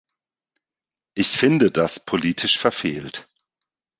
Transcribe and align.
Ich 1.13 1.27
finde 1.37 1.69
das 1.69 1.99
politisch 2.03 2.57
verfehlt. 2.57 3.29